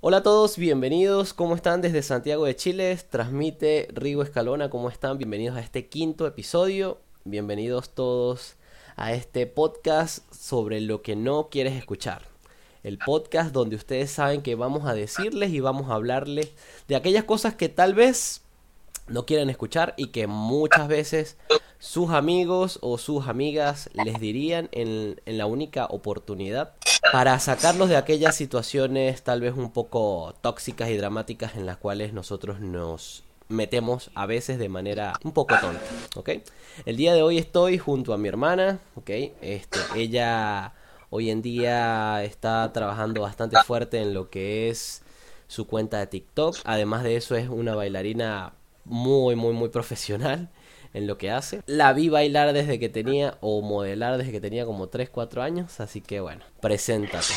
[0.00, 1.82] Hola a todos, bienvenidos, ¿cómo están?
[1.82, 5.18] Desde Santiago de Chile, transmite Rigo Escalona, ¿cómo están?
[5.18, 8.54] Bienvenidos a este quinto episodio, bienvenidos todos
[8.94, 12.22] a este podcast sobre lo que no quieres escuchar.
[12.84, 16.52] El podcast donde ustedes saben que vamos a decirles y vamos a hablarles
[16.86, 18.42] de aquellas cosas que tal vez
[19.08, 21.36] no quieren escuchar y que muchas veces
[21.78, 26.74] sus amigos o sus amigas les dirían en, en la única oportunidad
[27.12, 32.12] para sacarlos de aquellas situaciones tal vez un poco tóxicas y dramáticas en las cuales
[32.12, 35.80] nosotros nos metemos a veces de manera un poco tonta,
[36.16, 36.30] ¿ok?
[36.84, 39.10] El día de hoy estoy junto a mi hermana, ¿ok?
[39.40, 40.74] Este, ella
[41.10, 45.02] hoy en día está trabajando bastante fuerte en lo que es
[45.46, 48.52] su cuenta de TikTok, además de eso es una bailarina
[48.84, 50.50] muy, muy, muy profesional
[50.94, 51.62] en lo que hace.
[51.66, 55.80] La vi bailar desde que tenía, o modelar desde que tenía como 3, 4 años,
[55.80, 57.34] así que bueno, preséntate.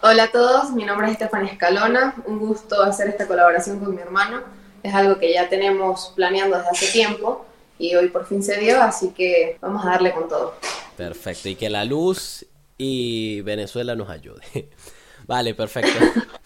[0.00, 4.00] Hola a todos, mi nombre es Estefania Escalona, un gusto hacer esta colaboración con mi
[4.00, 4.42] hermano.
[4.82, 7.44] Es algo que ya tenemos planeando desde hace tiempo
[7.78, 10.54] y hoy por fin se dio, así que vamos a darle con todo.
[10.96, 14.42] Perfecto, y que la luz y Venezuela nos ayude.
[15.26, 15.90] Vale, perfecto.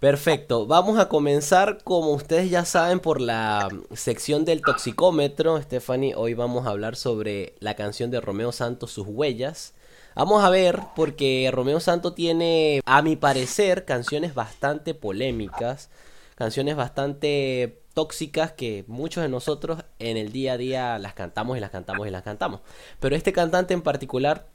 [0.00, 5.60] Perfecto, vamos a comenzar como ustedes ya saben por la sección del toxicómetro.
[5.60, 9.74] Stephanie, hoy vamos a hablar sobre la canción de Romeo Santos, Sus Huellas.
[10.14, 15.90] Vamos a ver porque Romeo Santos tiene, a mi parecer, canciones bastante polémicas,
[16.36, 21.60] canciones bastante tóxicas que muchos de nosotros en el día a día las cantamos y
[21.60, 22.60] las cantamos y las cantamos.
[23.00, 24.46] Pero este cantante en particular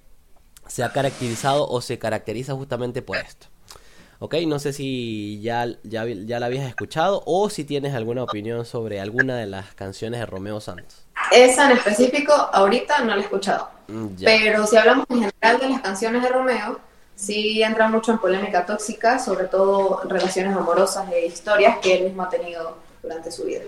[0.67, 3.52] se ha caracterizado o se caracteriza justamente por esto.
[4.23, 4.35] ¿Ok?
[4.47, 9.01] No sé si ya, ya, ya la habías escuchado o si tienes alguna opinión sobre
[9.01, 11.05] alguna de las canciones de Romeo Santos.
[11.29, 13.67] Esa en específico, ahorita no la he escuchado.
[13.89, 14.25] Mm, ya.
[14.25, 16.79] Pero si hablamos en general de las canciones de Romeo,
[17.15, 22.23] sí entra mucho en polémica tóxica, sobre todo relaciones amorosas e historias que él mismo
[22.23, 23.63] ha tenido durante su vida.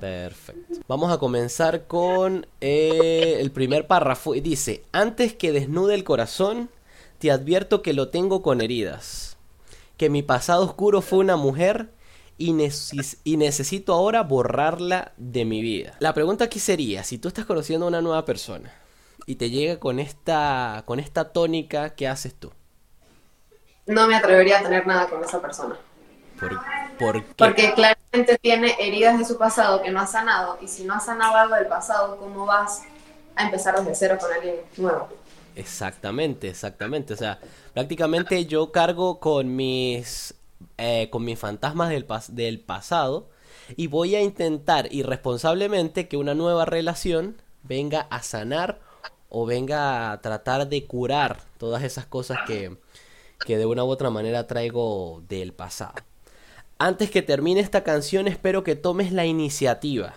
[0.00, 0.80] Perfecto.
[0.88, 4.34] Vamos a comenzar con eh, el primer párrafo.
[4.34, 6.70] Y dice, antes que desnude el corazón,
[7.18, 9.31] te advierto que lo tengo con heridas
[10.02, 11.92] que mi pasado oscuro fue una mujer
[12.36, 15.94] y, neces y, necesito ahora borrarla de mi vida.
[16.00, 18.74] La pregunta aquí sería, si tú estás conociendo a una nueva persona
[19.26, 22.50] y te llega con esta, con esta tónica, ¿qué haces tú?
[23.86, 25.76] No me atrevería a tener nada con esa persona.
[26.40, 26.60] ¿Por,
[26.98, 27.34] por qué?
[27.36, 30.98] Porque claramente tiene heridas de su pasado que no ha sanado y si no ha
[30.98, 32.82] sanado algo del pasado, ¿cómo vas
[33.36, 35.08] a empezar desde cero con alguien nuevo?
[35.54, 37.14] Exactamente, exactamente.
[37.14, 37.38] O sea,
[37.74, 40.34] prácticamente yo cargo con mis,
[40.78, 43.28] eh, con mis fantasmas del, pas del pasado
[43.76, 48.80] y voy a intentar irresponsablemente que una nueva relación venga a sanar
[49.28, 52.76] o venga a tratar de curar todas esas cosas que,
[53.46, 55.94] que de una u otra manera traigo del pasado.
[56.78, 60.14] Antes que termine esta canción espero que tomes la iniciativa.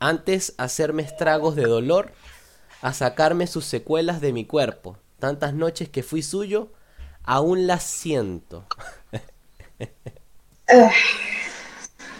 [0.00, 2.12] Antes hacerme estragos de dolor
[2.82, 4.98] a sacarme sus secuelas de mi cuerpo.
[5.18, 6.68] Tantas noches que fui suyo,
[7.24, 8.66] aún las siento.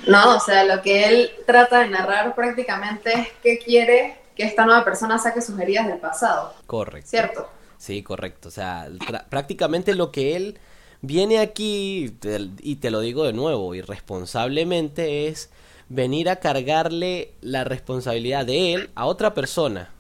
[0.06, 4.65] No, o sea, lo que él trata de narrar prácticamente es que quiere que esta
[4.65, 6.55] nueva persona saque sus heridas del pasado.
[6.66, 7.11] Correcto.
[7.11, 7.49] ¿Cierto?
[7.77, 8.47] Sí, correcto.
[8.47, 8.89] O sea,
[9.28, 10.61] prácticamente lo que él
[11.00, 12.16] viene aquí,
[12.61, 15.50] y te lo digo de nuevo, irresponsablemente, es
[15.89, 19.91] venir a cargarle la responsabilidad de él a otra persona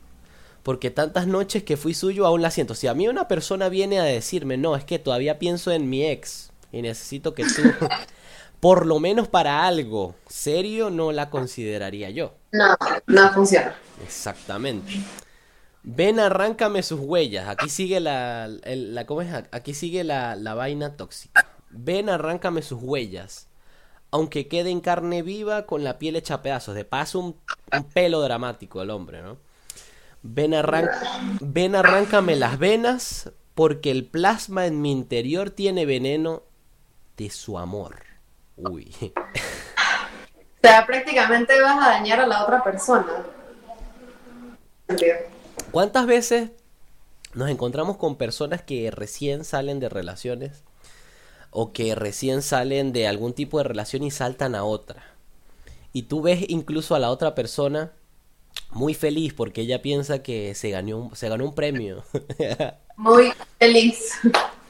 [0.66, 2.74] porque tantas noches que fui suyo aún la siento.
[2.74, 6.04] Si a mí una persona viene a decirme, no, es que todavía pienso en mi
[6.04, 7.62] ex y necesito que tú,
[8.60, 12.34] por lo menos para algo serio, no la consideraría yo.
[12.50, 13.76] No, no funciona.
[14.02, 14.94] Exactamente.
[15.84, 17.46] Ven, arráncame sus huellas.
[17.46, 19.32] Aquí sigue la, la ¿cómo es?
[19.52, 21.46] Aquí sigue la, la vaina tóxica.
[21.70, 23.46] Ven, arráncame sus huellas.
[24.10, 26.74] Aunque quede en carne viva con la piel hecha a pedazos.
[26.74, 27.36] De paso, un,
[27.72, 29.45] un pelo dramático el hombre, ¿no?
[30.22, 30.54] Ven,
[31.40, 36.42] ven, arráncame las venas, porque el plasma en mi interior tiene veneno
[37.16, 37.96] de su amor.
[38.56, 38.94] Uy.
[40.66, 43.24] O sea, prácticamente vas a dañar a la otra persona.
[45.70, 46.50] ¿Cuántas veces
[47.34, 50.64] nos encontramos con personas que recién salen de relaciones
[51.50, 55.04] o que recién salen de algún tipo de relación y saltan a otra?
[55.92, 57.92] Y tú ves incluso a la otra persona
[58.76, 62.04] muy feliz porque ella piensa que se ganó, se ganó un premio.
[62.98, 64.12] Muy feliz.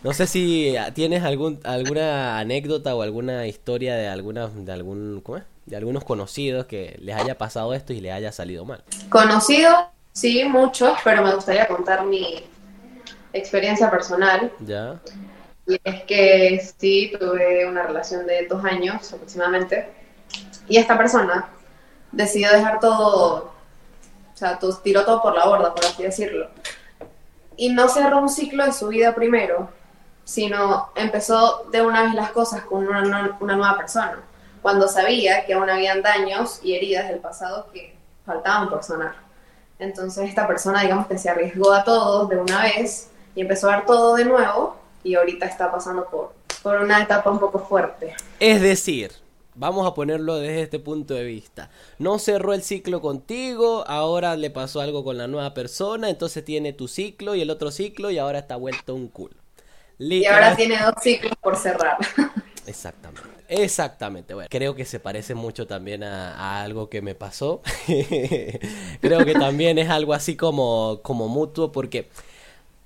[0.03, 5.39] No sé si tienes algún, alguna anécdota o alguna historia de alguna, de algún, ¿cómo
[5.39, 5.45] es?
[5.67, 8.83] de algunos conocidos que les haya pasado esto y les haya salido mal.
[9.11, 9.75] Conocidos,
[10.13, 12.45] sí, muchos, pero me gustaría contar mi
[13.33, 14.53] experiencia personal.
[14.61, 15.01] Ya.
[15.67, 19.89] Y es que sí, tuve una relación de dos años aproximadamente.
[20.69, 21.49] Y esta persona
[22.13, 23.53] decidió dejar todo,
[24.37, 26.51] o sea, tiró todo por la borda, por así decirlo.
[27.57, 29.71] Y no cerró un ciclo de su vida primero,
[30.25, 33.01] sino empezó de una vez las cosas con una,
[33.41, 34.21] nueva persona,
[34.61, 37.97] cuando sabía que aún habían daños y heridas del pasado que
[38.27, 39.15] faltaban por sanar.
[39.79, 43.77] Entonces esta persona, digamos que se arriesgó a todo de una vez y empezó a
[43.77, 48.15] ver todo de nuevo y ahorita está pasando por, por una etapa un poco fuerte.
[48.39, 49.13] Es decir,
[49.57, 51.71] vamos a ponerlo desde este punto de vista.
[51.99, 56.73] No cerró el ciclo contigo, ahora le pasó algo con la nueva persona, entonces tiene
[56.73, 59.35] tu ciclo y el otro ciclo y ahora está vuelto un culo.
[59.99, 61.97] Y ahora tiene dos ciclos por cerrar.
[62.67, 63.37] Exactamente.
[63.49, 67.63] Exactamente, bueno, creo que se parece mucho también a, algo que me pasó.
[69.01, 72.09] creo que también es algo así como, como mutuo, porque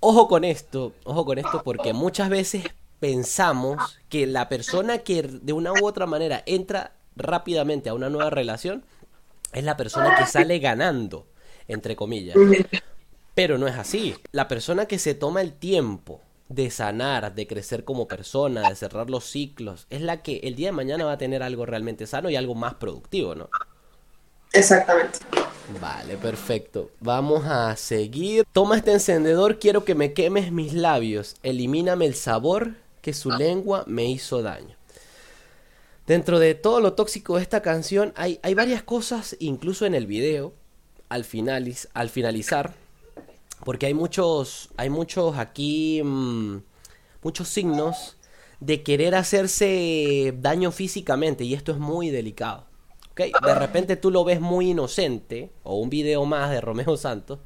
[0.01, 2.65] ojo con esto, ojo con esto, porque muchas veces
[3.01, 8.31] pensamos que la persona que de una u otra manera entra rápidamente a una nueva
[8.31, 8.85] relación
[9.53, 11.27] es la persona que sale ganando,
[11.67, 12.37] entre comillas.
[13.35, 14.15] Pero no es así.
[14.33, 19.09] La persona que se toma el tiempo de sanar, de crecer como persona, de cerrar
[19.09, 22.29] los ciclos, es la que el día de mañana va a tener algo realmente sano
[22.29, 23.49] y algo más productivo, ¿no?
[24.53, 25.21] Exactamente.
[25.81, 26.91] Vale, perfecto.
[27.01, 28.45] Vamos a seguir.
[28.53, 31.37] Toma este encendedor, quiero que me quemes mis labios.
[31.45, 34.77] Elimíname el sabor que su lengua me hizo daño.
[36.07, 40.07] Dentro de todo lo tóxico de esta canción hay, hay varias cosas, incluso en el
[40.07, 40.53] video,
[41.09, 41.27] al,
[41.95, 42.75] al finalizar,
[43.65, 46.59] porque hay muchos, hay muchos aquí, mm,
[47.23, 48.17] muchos signos
[48.61, 52.67] de querer hacerse daño físicamente y esto es muy delicado.
[53.17, 57.39] De repente tú lo ves muy inocente, o un video más de Romeo Santos,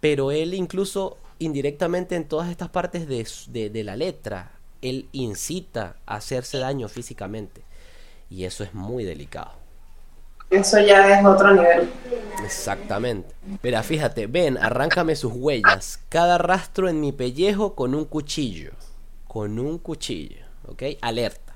[0.00, 6.16] pero él incluso indirectamente en todas estas partes de, de, la letra, él incita a
[6.16, 7.62] hacerse daño físicamente.
[8.28, 9.52] Y eso es muy delicado.
[10.50, 11.88] Eso ya es otro nivel.
[12.44, 13.34] Exactamente.
[13.62, 16.00] Mira, fíjate, ven, arráncame sus huellas.
[16.08, 18.72] Cada rastro en mi pellejo con un cuchillo.
[19.28, 20.44] Con un cuchillo.
[20.66, 20.82] ¿Ok?
[21.00, 21.54] Alerta.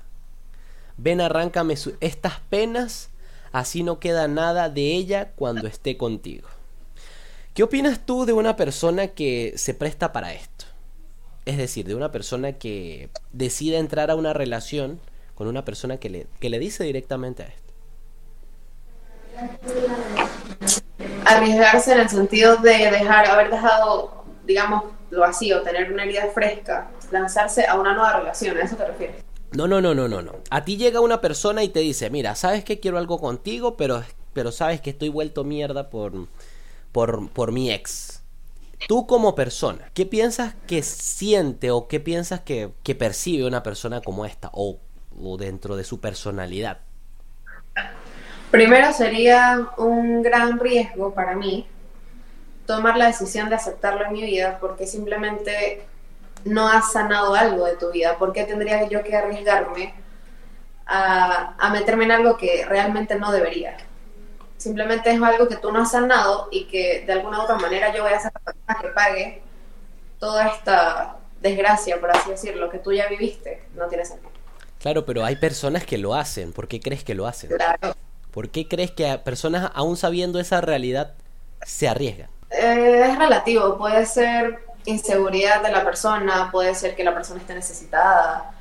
[0.97, 3.09] Ven, arráncame estas penas
[3.55, 6.47] así no queda nada de ella cuando esté contigo.
[7.53, 10.64] ¿Qué opinas tú de una persona que se presta para esto?
[11.45, 14.99] Es decir, de una persona que decide entrar a una relación
[15.35, 17.73] con una persona que le, que le dice directamente a esto.
[21.25, 26.89] Arriesgarse en el sentido de dejar, haber dejado, digamos, lo vacío, tener una herida fresca,
[27.11, 29.23] lanzarse a una nueva relación, ¿a eso te refieres?
[29.51, 30.35] No, no, no, no, no, no.
[30.49, 34.03] A ti llega una persona y te dice, mira, sabes que quiero algo contigo, pero,
[34.33, 36.13] pero sabes que estoy vuelto mierda por,
[36.91, 38.14] por, por mi ex.
[38.87, 44.25] Tú como persona, ¿qué piensas que siente o qué piensas que, percibe una persona como
[44.25, 44.79] esta o,
[45.19, 46.79] o dentro de su personalidad?
[48.51, 51.67] Primero sería un gran riesgo para mí
[52.65, 55.85] tomar la decisión de aceptarlo en mi vida porque simplemente
[56.45, 59.93] no has sanado algo de tu vida, ¿por qué tendría yo que arriesgarme
[60.85, 63.75] a, meterme en algo que realmente no debería?
[64.65, 67.93] Simplemente es algo que tú no has sanado y que de alguna u otra manera
[67.93, 69.41] yo voy a ser la persona que pague
[70.17, 73.61] toda esta desgracia, por así decirlo, que tú ya viviste.
[73.75, 74.31] No tiene sentido.
[74.79, 76.51] Claro, pero hay personas que lo hacen.
[76.51, 77.51] ¿Por qué crees que lo hacen?
[77.51, 77.95] Claro.
[78.31, 81.13] ¿Por qué crees que personas, aún sabiendo esa realidad,
[81.63, 82.31] se arriesgan?
[82.49, 83.77] Eh, es relativo.
[83.77, 88.51] Puede ser inseguridad de la persona, puede ser que la persona esté necesitada.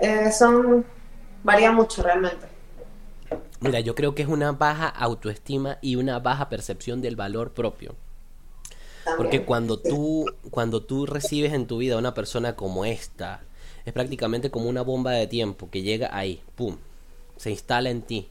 [0.00, 0.84] Eh, son.
[1.44, 2.47] varía mucho realmente.
[3.60, 7.96] Mira, yo creo que es una baja autoestima y una baja percepción del valor propio.
[9.16, 13.42] Porque cuando tú, cuando tú recibes en tu vida a una persona como esta,
[13.84, 16.76] es prácticamente como una bomba de tiempo que llega ahí, pum,
[17.36, 18.28] se instala en ti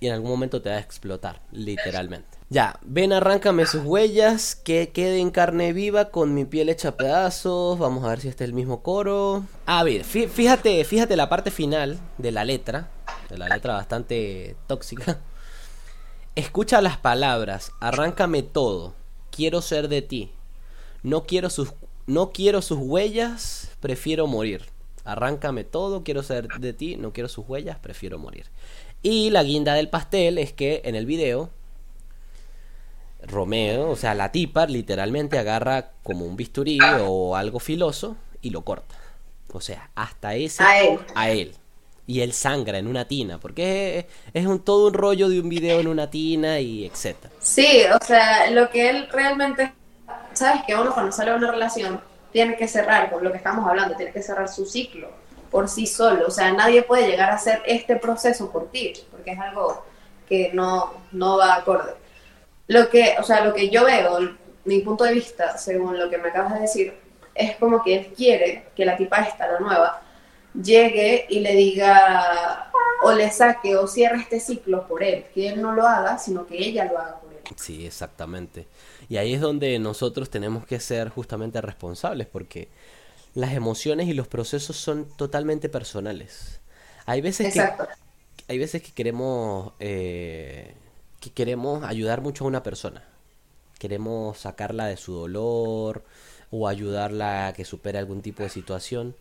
[0.00, 2.38] y en algún momento te va a explotar, literalmente.
[2.48, 7.78] Ya, ven, arráncame sus huellas, que quede en carne viva con mi piel hecha pedazos.
[7.78, 9.44] Vamos a ver si este es el mismo coro.
[9.66, 12.88] A ver, fíjate, fíjate la parte final de la letra,
[13.30, 15.20] de la letra bastante tóxica.
[16.34, 18.94] Escucha las palabras, arráncame todo,
[19.30, 20.32] quiero ser de ti.
[21.02, 21.72] No quiero sus,
[22.06, 24.66] no quiero sus huellas, prefiero morir.
[25.04, 28.46] Arráncame todo, quiero ser de ti, no quiero sus huellas, prefiero morir.
[29.02, 31.50] Y la guinda del pastel es que en el video
[33.22, 38.62] Romeo, o sea, la tipa literalmente agarra como un bisturí o algo filoso y lo
[38.62, 38.94] corta.
[39.52, 40.62] O sea, hasta ese
[41.14, 41.54] a él.
[42.10, 45.78] Y él sangra en una tina, porque es, un, todo un rollo de un video
[45.78, 47.32] en una tina y etcétera.
[47.38, 49.72] Sí, o sea, lo que él realmente,
[50.32, 52.00] sabes que uno cuando sale de una relación
[52.32, 55.08] tiene que cerrar, con lo que estamos hablando, tiene que cerrar su ciclo
[55.52, 56.26] por sí solo.
[56.26, 59.84] O sea, nadie puede llegar a hacer este proceso por ti, porque es algo
[60.28, 61.92] que no, no va acorde.
[62.66, 64.18] Lo que, o sea, lo que yo veo,
[64.64, 66.92] mi punto de vista, según lo que me acabas de decir,
[67.36, 70.02] es como que él quiere que la tipa esta, la nueva,
[70.54, 72.70] llegue y le diga
[73.02, 76.46] o le saque o cierre este ciclo por él, que él no lo haga, sino
[76.46, 77.40] que ella lo haga por él.
[77.56, 78.66] Sí, exactamente.
[79.08, 82.68] Y ahí es donde nosotros tenemos que ser justamente responsables, porque
[83.34, 86.60] las emociones y los procesos son totalmente personales.
[87.06, 87.68] Hay veces que
[88.48, 90.74] hay veces que queremos eh,
[91.20, 93.04] que queremos ayudar mucho a una persona.
[93.78, 96.04] Queremos sacarla de su dolor
[96.50, 99.14] o ayudarla a que supere algún tipo de situación.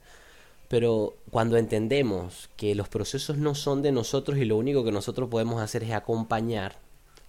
[0.69, 5.27] Pero cuando entendemos que los procesos no son de nosotros y lo único que nosotros
[5.27, 6.75] podemos hacer es acompañar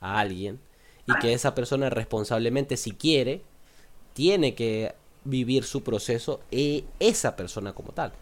[0.01, 0.61] a alguien
[1.07, 3.43] y que esa persona responsablemente, si quiere,
[4.13, 4.95] tiene que
[5.25, 8.13] vivir su proceso y esa persona como tal.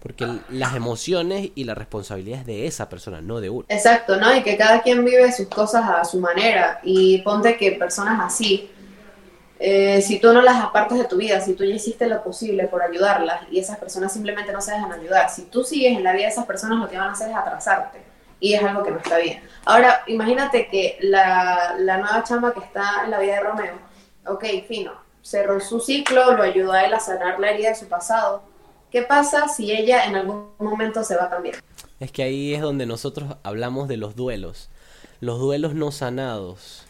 [0.00, 3.64] Porque las emociones y la responsabilidad es de esa persona, no de uno.
[3.68, 4.36] Exacto, ¿no?
[4.36, 6.80] Y que cada quien vive sus cosas a su manera.
[6.84, 8.70] Y ponte que personas así,
[9.60, 12.68] eh, si tú no las apartas de tu vida, si tú ya hiciste lo posible
[12.68, 16.12] por ayudarlas y esas personas simplemente no se dejan ayudar, si tú sigues en la
[16.12, 18.02] vida de esas personas, lo que van a hacer es atrasarte.
[18.40, 19.42] Y es algo que no está bien.
[19.64, 23.74] Ahora, imagínate que la, nueva chama que está en la vida de Romeo,
[24.26, 27.86] ok, fino, cerró su ciclo, lo ayudó a él a sanar la herida de su
[27.86, 28.44] pasado.
[28.92, 31.56] ¿Qué pasa si ella en algún momento se va también?
[31.98, 34.70] Es que ahí es donde nosotros hablamos de los duelos,
[35.18, 36.87] los duelos no sanados,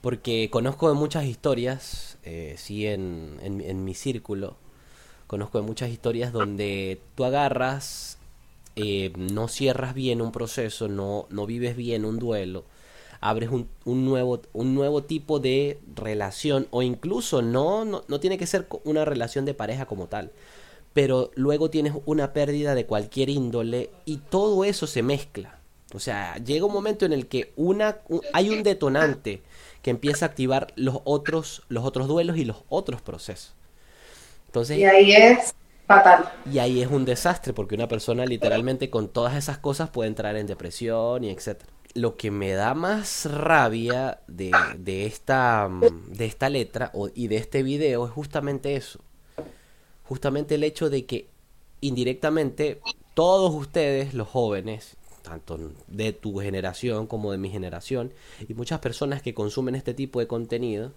[0.00, 4.56] porque conozco de muchas historias, eh, sí, en, en, mi círculo,
[5.26, 8.18] conozco de muchas historias donde tú agarras,
[8.76, 12.64] eh, no cierras bien un proceso, no, no vives bien un duelo,
[13.20, 18.38] abres un, un, nuevo, un nuevo tipo de relación o incluso no, no, no tiene
[18.38, 20.30] que ser una relación de pareja como tal,
[20.92, 25.58] pero luego tienes una pérdida de cualquier índole y todo eso se mezcla.
[25.94, 27.98] O sea, llega un momento en el que una,
[28.34, 29.42] hay un detonante
[29.88, 33.54] que empieza a activar los otros, los otros duelos y los otros procesos.
[34.44, 35.54] Entonces, y ahí es
[35.86, 36.30] fatal.
[36.52, 40.36] Y ahí es un desastre porque una persona literalmente con todas esas cosas puede entrar
[40.36, 45.70] en depresión y etcétera lo que me da más rabia de, de, esta,
[46.08, 49.00] de esta letra o, y de este video es justamente eso.
[50.04, 51.28] Justamente el hecho de que
[51.80, 52.82] indirectamente
[53.14, 54.97] todos ustedes, los jóvenes,
[55.28, 58.12] tanto de tu generación como de mi generación,
[58.48, 60.92] y muchas personas que consumen este tipo de contenido,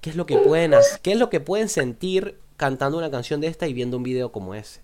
[0.00, 3.48] ¿qué es lo que pueden, qué es lo que pueden sentir cantando una canción de
[3.48, 4.80] esta y viendo un video como ese?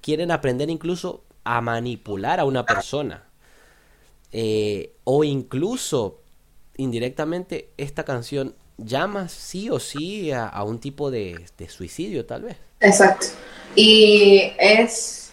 [0.00, 3.24] Quieren aprender incluso a manipular a una persona
[4.32, 6.20] eh, o incluso
[6.76, 12.56] indirectamente esta canción llama sí o sí a, un tipo de, suicidio tal vez.
[12.80, 13.26] Exacto.
[13.76, 15.23] Y es,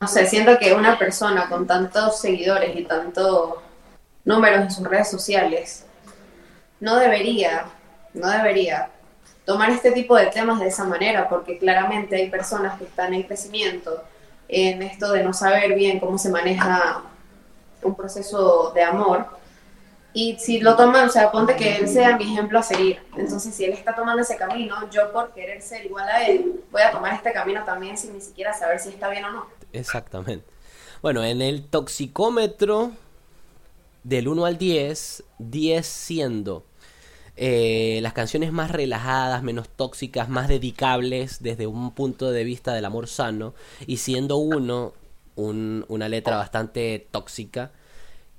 [0.00, 3.54] no, sé, siento que una persona con tantos seguidores y tantos
[4.24, 5.86] números en sus redes sociales
[6.80, 7.66] no debería,
[8.12, 8.90] no debería
[9.44, 13.22] tomar este tipo de temas de esa manera, porque claramente hay personas que están en
[13.22, 14.04] crecimiento
[14.48, 17.02] en esto de no saber bien cómo se maneja
[17.82, 19.26] un proceso de amor.
[20.12, 23.02] Y si lo toman, o sea, ponte que él sea mi ejemplo a seguir.
[23.16, 26.82] Entonces, si él está tomando ese camino, yo por querer ser igual a él, voy
[26.82, 29.55] a tomar este camino también sin ni siquiera saber si está bien o no.
[29.72, 30.44] Exactamente.
[31.02, 32.92] Bueno, en el toxicómetro
[34.04, 36.64] del 1 al 10, 10 siendo
[37.36, 42.84] eh, las canciones más relajadas, menos tóxicas, más dedicables desde un punto de vista del
[42.86, 43.54] amor sano,
[43.86, 44.94] y siendo uno
[45.36, 47.70] una letra bastante tóxica,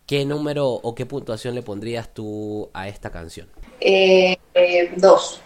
[0.08, 3.48] ¿qué número o qué puntuación le pondrías tú a esta canción?
[3.80, 5.40] Eh, eh, dos.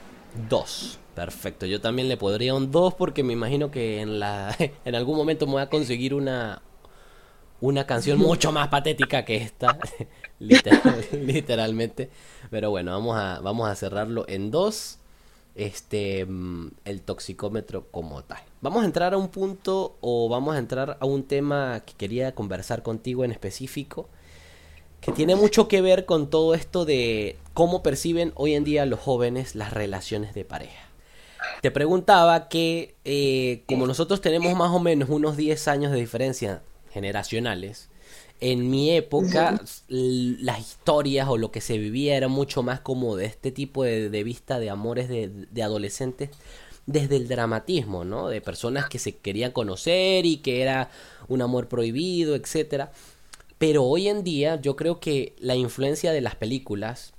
[0.47, 1.00] Dos.
[1.15, 5.17] Perfecto, yo también le pondría un dos porque me imagino que en, la, en algún
[5.17, 6.61] momento me voy a conseguir una,
[7.59, 9.77] una canción mucho más patética que esta,
[10.39, 12.09] literalmente.
[12.49, 14.97] Pero bueno, vamos a, vamos a cerrarlo en dos
[15.53, 18.39] este mm, el toxicómetro como tal.
[18.61, 22.33] Vamos a entrar a un punto o vamos a entrar a un tema que quería
[22.33, 24.07] conversar contigo en específico
[25.01, 28.99] que tiene mucho que ver con todo esto de cómo perciben hoy en día los
[28.99, 30.90] jóvenes las relaciones de pareja.
[31.61, 36.61] Te preguntaba que eh, como nosotros tenemos más o menos unos 10 años de diferencia
[36.91, 37.89] generacionales,
[38.41, 43.25] en mi época las historias o lo que se vivía era mucho más como de
[43.25, 46.31] este tipo de, vista de amores de, adolescentes
[46.87, 48.29] desde el dramatismo, ¿no?
[48.29, 50.89] De personas que se querían conocer y que era
[51.27, 52.91] un amor prohibido, etcétera.
[53.59, 57.13] Pero hoy en día yo creo que la influencia de las películas,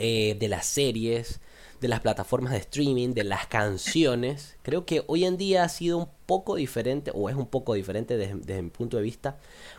[0.00, 1.40] eh, de las series,
[1.80, 4.56] de las plataformas de streaming, de las canciones.
[4.62, 8.16] Creo que hoy en día ha sido un poco diferente, o es un poco diferente
[8.16, 9.36] desde, mi punto de vista,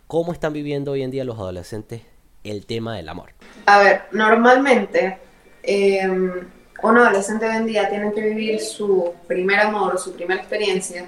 [0.08, 2.02] cómo están viviendo hoy en día los adolescentes
[2.44, 3.32] el tema del amor.
[3.66, 5.20] A ver, normalmente
[5.64, 6.48] em,
[6.82, 11.06] un adolescente hoy en día tiene que vivir su primer amor, su primera experiencia.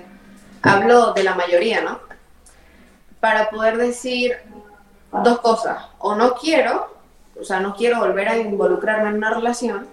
[0.61, 1.99] Hablo de la mayoría, ¿no?
[3.19, 4.33] Para poder decir
[5.11, 6.95] dos cosas, o no quiero,
[7.39, 9.87] o sea, no quiero volver a involucrarme en una relación,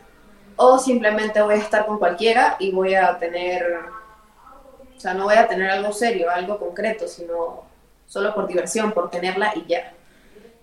[0.59, 3.79] o simplemente voy a estar con cualquiera y voy a tener,
[4.97, 7.62] o sea, no voy a tener algo serio, algo concreto, sino
[8.07, 9.93] solo por diversión, por tenerla y ya.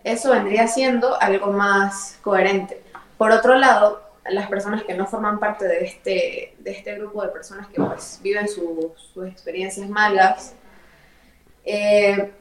[0.04, 2.84] Eso vendría siendo algo más coherente.
[3.18, 7.30] Por otro lado, las personas que no forman parte de este, de este grupo de
[7.30, 10.56] personas que pues, viven sus experiencias malas,
[11.64, 12.34] eh,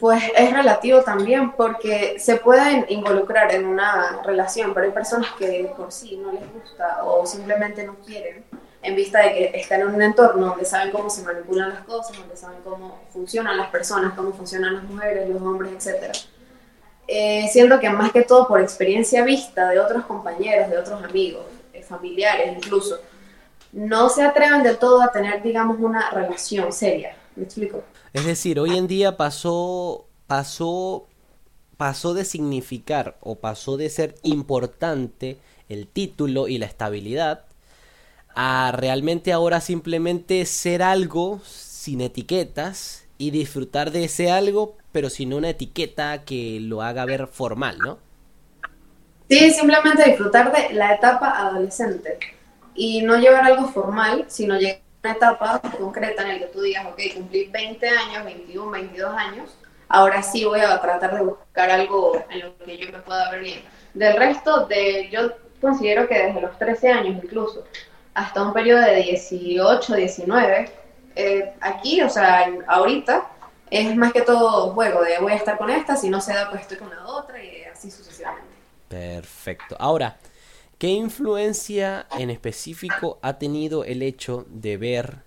[0.00, 5.70] pues es relativo también porque se pueden involucrar en una relación, pero hay personas que
[5.76, 8.44] por sí no les gusta o simplemente no quieren,
[8.82, 12.16] en vista de que están en un entorno donde saben cómo se manipulan las cosas,
[12.16, 16.16] donde saben cómo funcionan las personas, cómo funcionan las mujeres, los hombres, etc.
[17.06, 21.44] Eh, siendo que más que todo por experiencia vista de otros compañeros, de otros amigos,
[21.72, 22.98] eh, familiares incluso,
[23.72, 27.16] no se atreven del todo a tener, digamos, una relación seria.
[27.36, 27.82] ¿Me explico?
[28.12, 31.06] Es decir, hoy en día pasó, pasó,
[31.76, 37.44] pasó de significar o pasó de ser importante el título y la estabilidad
[38.34, 45.34] a realmente ahora simplemente ser algo sin etiquetas y disfrutar de ese algo, pero sin
[45.34, 47.98] una etiqueta que lo haga ver formal, ¿no?
[49.28, 52.18] Sí, simplemente disfrutar de la etapa adolescente
[52.74, 56.86] y no llevar algo formal, sino llegar una etapa concreta en la que tú digas,
[56.86, 59.50] ok, cumplí 20 años, 21, 22 años,
[59.88, 63.40] ahora sí voy a tratar de buscar algo en lo que yo me pueda ver
[63.40, 63.62] bien.
[63.94, 67.64] Del resto, de, yo considero que desde los 13 años incluso,
[68.14, 70.70] hasta un periodo de 18, 19,
[71.16, 73.26] eh, aquí, o sea, ahorita,
[73.70, 76.48] es más que todo juego de voy a estar con esta, si no se da,
[76.48, 78.52] pues estoy con la otra y así sucesivamente.
[78.88, 79.74] Perfecto.
[79.78, 80.16] Ahora,
[80.82, 85.18] ¿Qué influencia en específico ha tenido el hecho de ver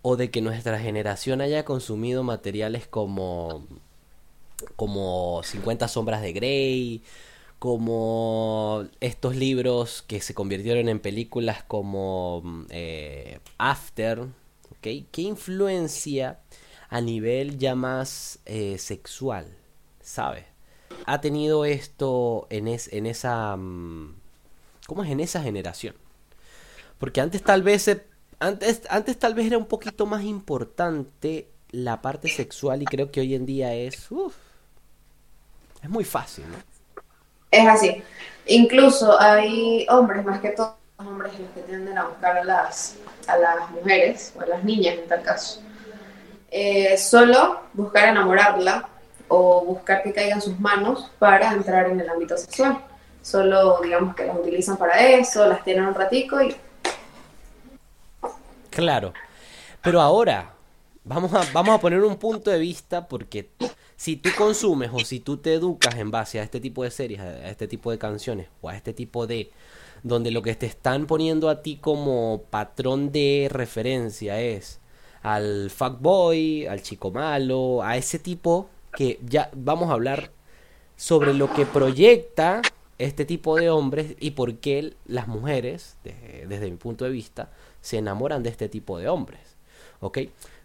[0.00, 3.66] o de que nuestra generación haya consumido materiales como
[4.76, 7.02] como 50 sombras de Grey,
[7.58, 14.28] como estos libros que se convirtieron en películas como eh, After,
[14.70, 15.04] ¿okay?
[15.10, 16.38] ¿Qué influencia
[16.88, 19.48] a nivel ya más eh, sexual,
[20.00, 20.46] sabe?
[21.06, 23.56] Ha tenido esto en, en esa...
[23.56, 24.19] Mm,
[24.90, 25.94] ¿Cómo es en esa generación?
[26.98, 27.88] Porque antes tal vez
[28.40, 33.20] antes, antes tal vez era un poquito más importante la parte sexual y creo que
[33.20, 34.08] hoy en día es
[35.80, 36.56] es muy fácil, ¿no?
[37.52, 38.02] Es así.
[38.46, 42.96] Incluso hay hombres, más que todos hombres los que tienden a buscar a las,
[43.28, 45.62] a las mujeres o a las niñas en tal caso.
[46.50, 48.88] Eh, solo buscar enamorarla
[49.28, 52.89] o buscar que caigan sus manos para entrar en el ámbito sexual
[53.22, 56.54] solo digamos que las utilizan para eso, las tienen un ratico y...
[58.70, 59.12] Claro,
[59.82, 60.54] pero ahora
[61.04, 63.48] vamos a, vamos a poner un punto de vista porque
[63.96, 67.20] si tú consumes o si tú te educas en base a este tipo de series,
[67.20, 69.50] a este tipo de canciones o a este tipo de
[70.02, 74.80] donde lo que te están poniendo a ti como patrón de referencia es
[75.22, 80.30] al fuckboy, al chico malo, a ese tipo que ya vamos a hablar
[80.96, 82.62] sobre lo que proyecta
[83.00, 87.96] este tipo de hombres y por qué las mujeres, desde mi punto de vista, se
[87.96, 89.40] enamoran de este tipo de hombres.
[90.00, 90.18] ¿Ok?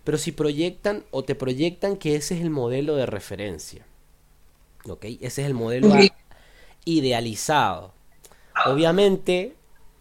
[0.04, 3.86] Pero si proyectan o te proyectan que ese es el modelo de referencia.
[4.90, 5.06] ¿Ok?
[5.22, 5.90] Ese es el modelo
[6.84, 7.94] idealizado.
[8.66, 9.56] Obviamente,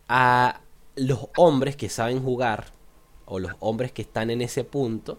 [0.08, 0.60] a
[0.96, 2.66] los hombres que saben jugar
[3.26, 5.18] o los hombres que están en ese punto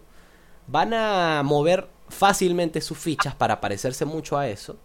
[0.66, 4.76] van a mover fácilmente sus fichas para parecerse mucho a eso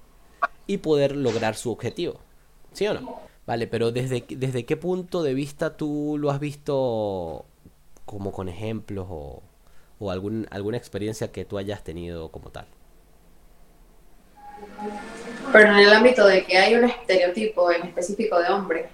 [0.71, 2.19] y poder lograr su objetivo.
[2.73, 3.19] ¿Sí o no?
[3.45, 7.45] Vale, pero ¿desde, desde qué punto de vista tú lo has visto
[8.05, 9.43] como con ejemplos o,
[9.99, 12.67] o algún, alguna experiencia que tú hayas tenido como tal?
[15.51, 18.89] Pero en el ámbito de que hay un estereotipo en específico de hombre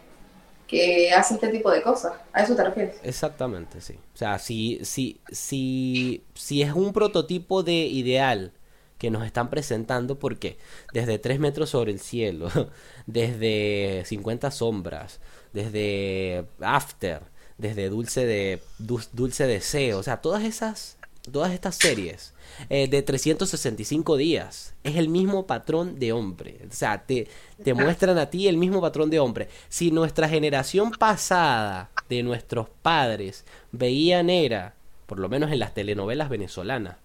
[0.65, 2.13] que hace este tipo de cosas.
[2.33, 2.97] ¿A eso te refieres?
[3.03, 3.99] Exactamente, sí.
[4.13, 8.53] O sea, si, si, si, si es un prototipo de ideal
[8.97, 10.57] que nos están presentando porque
[10.93, 12.49] desde 3 metros sobre el cielo,
[13.05, 15.19] desde 50 sombras,
[15.53, 17.21] desde After,
[17.57, 20.97] desde Dulce de Dulce Deseo, o sea, todas esas
[21.31, 22.33] todas estas series
[22.69, 26.59] eh, de 365 días, es el mismo patrón de hombre.
[26.69, 27.27] O sea, te,
[27.63, 29.49] te muestran a ti el mismo patrón de hombre.
[29.69, 36.29] Si nuestra generación pasada de nuestros padres veían era, por lo menos en las telenovelas
[36.29, 36.97] venezolanas,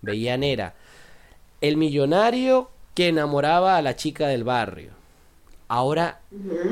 [0.00, 0.74] veían era
[1.68, 4.92] el millonario que enamoraba a la chica del barrio.
[5.66, 6.20] Ahora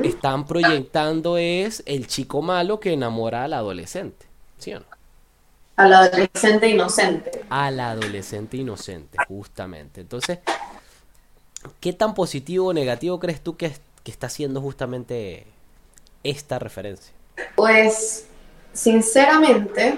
[0.03, 4.27] están proyectando es el chico malo que enamora al adolescente.
[4.59, 4.85] ¿Sí o no?
[5.77, 7.43] Al adolescente inocente.
[7.49, 10.01] Al adolescente inocente, justamente.
[10.01, 10.39] Entonces,
[11.79, 15.47] ¿qué tan positivo o negativo crees tú que, que está haciendo justamente
[16.23, 17.11] esta referencia?
[17.55, 18.27] Pues,
[18.73, 19.97] sinceramente,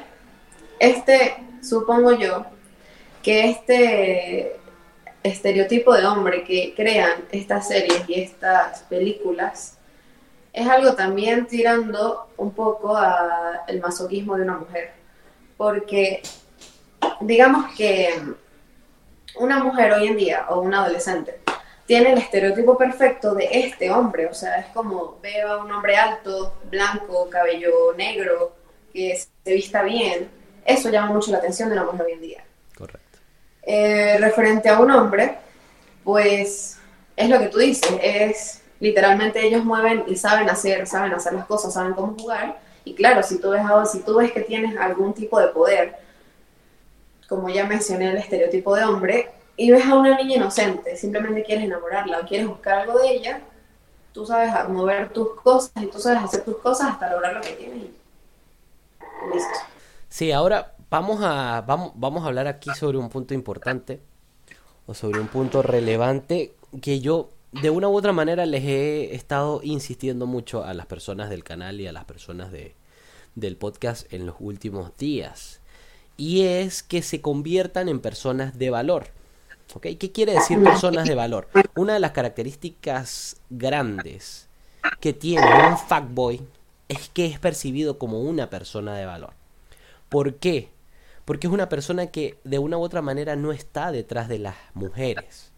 [0.80, 2.46] este, supongo yo,
[3.22, 4.56] que este
[5.26, 9.78] estereotipo de hombre que crean estas series y estas películas
[10.54, 14.94] es algo también tirando un poco al masoquismo de una mujer.
[15.58, 16.22] Porque
[17.22, 18.14] digamos que
[19.38, 21.40] una mujer hoy en día o un adolescente
[21.86, 25.96] tiene el estereotipo perfecto de este hombre, o sea, es como veo a un hombre
[25.98, 28.56] alto, blanco, cabello negro,
[28.92, 30.30] que se vista bien,
[30.66, 32.44] eso llama mucho la atención de una mujer hoy en día.
[33.65, 35.38] Eh, referente a un hombre,
[36.04, 36.78] pues
[37.15, 41.45] es lo que tú dices, es literalmente ellos mueven y saben hacer, saben hacer las
[41.45, 42.60] cosas, saben cómo jugar.
[42.84, 45.95] Y claro, si tú ves, si tú ves que tienes algún tipo de poder,
[47.28, 51.63] como ya mencioné el estereotipo de hombre, y ves a una niña inocente, simplemente quieres
[51.63, 53.41] enamorarla o quieres buscar algo de ella,
[54.12, 57.54] tú sabes mover tus cosas y tú sabes hacer tus cosas hasta lograr lo que
[57.54, 57.80] tienes.
[59.34, 59.60] listo.
[60.10, 64.00] Sí, ahora vamos a, vamos, vamos a hablar aquí sobre un punto importante
[64.88, 69.62] o sobre un punto relevante que yo de una u otra manera les he estado
[69.63, 72.76] insistiendo mucho a las personas del canal y a las personas de,
[73.36, 75.62] del podcast en los últimos días.
[76.17, 79.08] Y es que se conviertan en personas de valor.
[79.74, 79.88] ¿Ok?
[80.00, 81.48] ¿Qué quiere decir personas de valor?
[81.76, 84.48] Una de las características grandes
[85.02, 86.41] que tiene un fuckboy
[86.88, 89.34] es que es percibido como una persona de valor.
[90.10, 90.69] ¿Por qué?
[91.26, 94.56] Porque es una persona que de una u otra manera no está detrás de las
[94.74, 95.52] mujeres.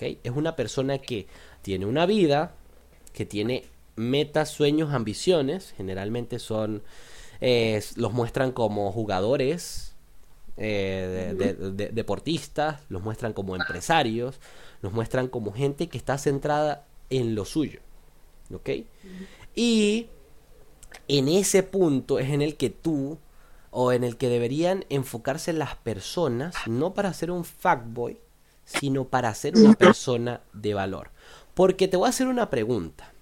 [0.00, 1.26] Es una persona que
[1.62, 2.54] tiene una vida,
[3.14, 3.64] que tiene
[3.96, 6.82] metas, sueños, ambiciones, generalmente son,
[7.40, 9.94] eh, los muestran como jugadores,
[10.58, 14.40] eh, de, deportistas, los muestran como empresarios,
[14.82, 17.80] los muestran como gente que está centrada en lo suyo.
[18.52, 18.70] ¿Ok?
[19.54, 20.08] Y
[21.06, 23.18] en ese punto es en el que tú
[23.70, 28.18] o en el que deberían enfocarse las personas, no para ser un fuckboy,
[28.64, 31.10] sino para ser una persona de valor.
[31.54, 33.12] Porque te voy a hacer una pregunta.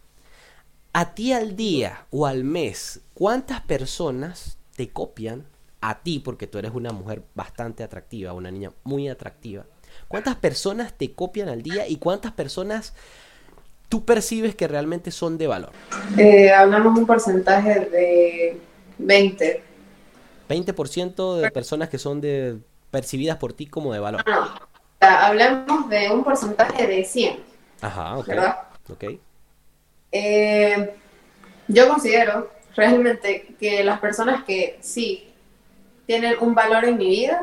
[0.92, 5.44] A ti al día o al mes, ¿cuántas personas te copian
[5.80, 9.66] a ti, porque tú eres una mujer bastante atractiva, una niña muy atractiva?
[10.08, 12.94] ¿Cuántas personas te copian al día y cuántas personas
[13.88, 15.72] tú percibes que realmente son de valor?
[16.16, 18.60] Eh, hablamos un porcentaje de
[18.98, 19.62] 20
[20.48, 22.58] 20% de personas que son de
[22.90, 24.24] percibidas por ti como de valor.
[24.26, 24.48] No,
[25.00, 27.38] hablamos de un porcentaje de 100.
[27.80, 28.26] Ajá, ok.
[28.26, 28.56] ¿verdad?
[28.88, 29.04] Ok.
[30.12, 30.94] Eh,
[31.68, 35.28] yo considero realmente que las personas que sí
[36.06, 37.42] tienen un valor en mi vida,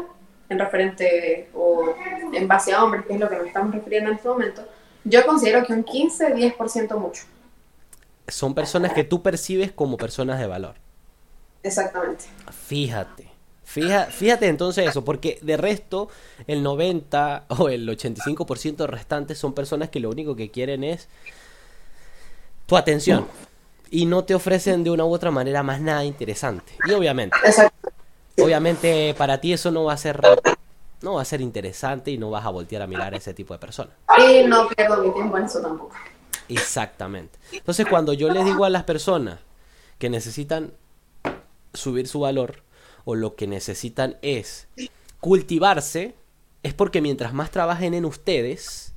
[0.49, 1.93] en referente o
[2.33, 4.67] en base a hombres, que es lo que nos estamos refiriendo en este momento,
[5.03, 7.23] yo considero que un 15-10% mucho.
[8.27, 10.75] Son personas que tú percibes como personas de valor.
[11.63, 12.25] Exactamente.
[12.67, 13.31] Fíjate.
[13.63, 16.09] Fíjate, fíjate entonces eso, porque de resto
[16.45, 21.07] el 90 o el 85% restante son personas que lo único que quieren es
[22.67, 23.25] tu atención
[23.89, 26.73] y no te ofrecen de una u otra manera más nada interesante.
[26.87, 27.35] Y obviamente,
[28.37, 30.21] obviamente para ti eso no va a ser
[31.01, 33.53] no va a ser interesante y no vas a voltear a mirar a ese tipo
[33.53, 33.93] de personas.
[34.19, 35.95] Y no pierdo mi tiempo en eso tampoco.
[36.47, 37.39] Exactamente.
[37.51, 39.39] Entonces cuando yo les digo a las personas
[39.97, 40.73] que necesitan
[41.73, 42.63] subir su valor
[43.05, 44.67] o lo que necesitan es
[45.19, 46.15] cultivarse,
[46.63, 48.93] es porque mientras más trabajen en ustedes,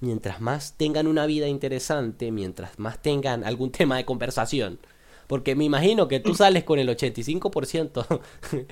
[0.00, 4.78] mientras más tengan una vida interesante, mientras más tengan algún tema de conversación,
[5.26, 8.20] porque me imagino que tú sales con el 85%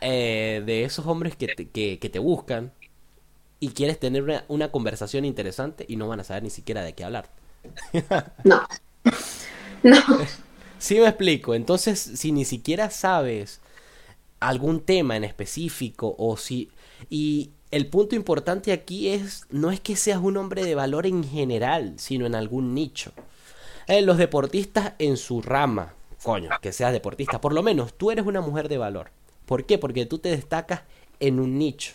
[0.00, 2.72] eh, de esos hombres que te, que, te buscan
[3.58, 6.92] y quieres tener una, una, conversación interesante y no van a saber ni siquiera de
[6.92, 7.28] qué hablar.
[8.44, 8.62] no.
[9.82, 9.96] No.
[10.80, 11.54] Sí me explico.
[11.54, 13.60] Entonces, si ni siquiera sabes
[14.40, 16.70] algún tema en específico o si...
[17.10, 21.22] Y el punto importante aquí es, no es que seas un hombre de valor en
[21.22, 23.12] general, sino en algún nicho.
[23.86, 28.24] Eh, los deportistas en su rama, coño, que seas deportista, por lo menos tú eres
[28.24, 29.10] una mujer de valor.
[29.44, 29.78] ¿Por qué?
[29.78, 30.82] Porque tú te destacas
[31.20, 31.92] en un nicho,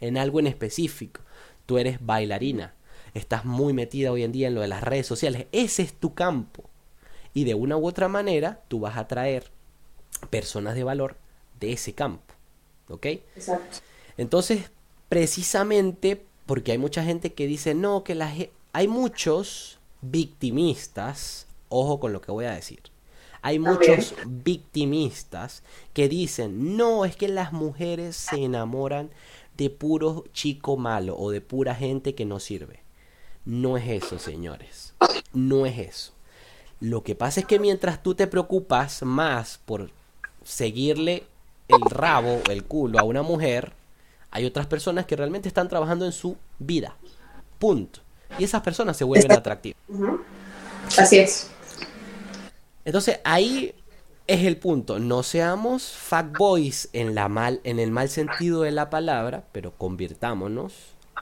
[0.00, 1.22] en algo en específico.
[1.64, 2.74] Tú eres bailarina,
[3.14, 6.14] estás muy metida hoy en día en lo de las redes sociales, ese es tu
[6.14, 6.68] campo.
[7.36, 9.50] Y de una u otra manera tú vas a atraer
[10.30, 11.16] personas de valor
[11.60, 12.32] de ese campo.
[12.88, 13.04] ¿Ok?
[13.04, 13.80] Exacto.
[14.16, 14.70] Entonces,
[15.10, 18.32] precisamente porque hay mucha gente que dice, no, que la
[18.72, 22.80] hay muchos victimistas, ojo con lo que voy a decir.
[23.42, 29.10] Hay muchos victimistas que dicen, no, es que las mujeres se enamoran
[29.58, 32.80] de puro chico malo o de pura gente que no sirve.
[33.44, 34.94] No es eso, señores.
[35.34, 36.15] No es eso.
[36.80, 39.90] Lo que pasa es que mientras tú te preocupas más por
[40.44, 41.24] seguirle
[41.68, 43.72] el rabo, el culo a una mujer,
[44.30, 46.96] hay otras personas que realmente están trabajando en su vida.
[47.58, 48.00] Punto.
[48.38, 49.78] Y esas personas se vuelven atractivas.
[50.98, 51.50] Así es.
[52.84, 53.74] Entonces ahí
[54.26, 54.98] es el punto.
[54.98, 60.74] No seamos fuckboys en, la mal, en el mal sentido de la palabra, pero convirtámonos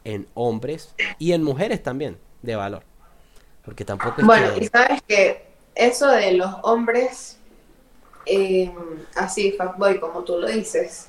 [0.04, 2.82] en hombres y en mujeres también de valor.
[3.64, 7.38] Porque tampoco es Bueno, y sabes que eso de los hombres
[8.26, 8.72] eh,
[9.16, 11.08] así, fuckboy, como tú lo dices,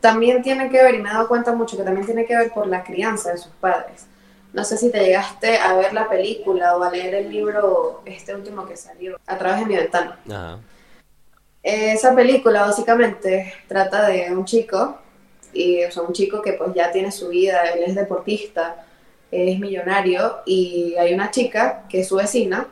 [0.00, 2.52] también tiene que ver, y me he dado cuenta mucho que también tiene que ver
[2.52, 4.06] por la crianza de sus padres.
[4.52, 8.34] No sé si te llegaste a ver la película o a leer el libro, este
[8.34, 10.18] último que salió, a través de mi ventana.
[11.62, 14.98] Esa película básicamente trata de un chico,
[15.52, 18.86] y, o sea, un chico que pues ya tiene su vida, él es deportista,
[19.30, 22.66] es millonario, y hay una chica que es su vecina,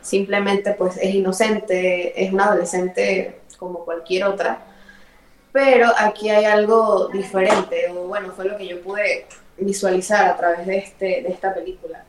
[0.00, 4.64] simplemente pues es inocente, es una adolescente como cualquier otra,
[5.52, 10.66] pero aquí hay algo diferente, o bueno, fue lo que yo pude visualizar a través
[10.66, 12.04] de, este, de esta película